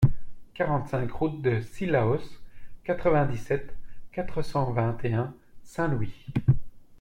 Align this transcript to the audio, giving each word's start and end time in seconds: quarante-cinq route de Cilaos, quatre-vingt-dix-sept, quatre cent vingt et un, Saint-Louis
quarante-cinq 0.55 1.11
route 1.11 1.43
de 1.43 1.61
Cilaos, 1.61 2.17
quatre-vingt-dix-sept, 2.85 3.75
quatre 4.11 4.41
cent 4.41 4.71
vingt 4.73 4.97
et 5.03 5.13
un, 5.13 5.35
Saint-Louis 5.63 6.25